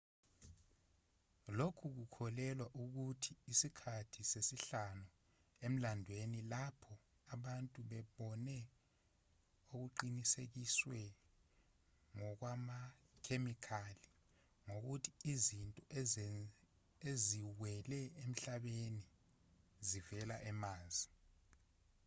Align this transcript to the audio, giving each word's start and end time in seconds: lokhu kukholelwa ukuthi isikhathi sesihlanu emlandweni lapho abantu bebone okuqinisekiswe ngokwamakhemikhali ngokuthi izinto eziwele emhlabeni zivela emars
lokhu 1.57 1.85
kukholelwa 1.97 2.67
ukuthi 2.83 3.31
isikhathi 3.51 4.21
sesihlanu 4.31 5.05
emlandweni 5.65 6.39
lapho 6.53 6.93
abantu 7.33 7.79
bebone 7.91 8.57
okuqinisekiswe 9.75 11.01
ngokwamakhemikhali 12.15 14.07
ngokuthi 14.65 15.11
izinto 15.31 15.81
eziwele 17.11 17.99
emhlabeni 18.23 19.03
zivela 19.89 20.35
emars 20.49 20.95